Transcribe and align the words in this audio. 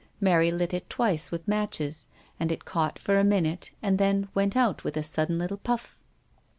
Mary 0.19 0.49
lit 0.51 0.73
it 0.73 0.89
twice 0.89 1.29
with 1.29 1.47
matches, 1.47 2.07
and 2.39 2.51
it 2.51 2.65
caught 2.65 2.97
for 2.97 3.19
a 3.19 3.23
minute, 3.23 3.69
and 3.83 3.99
then 3.99 4.27
went 4.33 4.57
out 4.57 4.83
with 4.83 4.97
a 4.97 5.03
sudden 5.03 5.37
little 5.37 5.57
puff. 5.57 5.99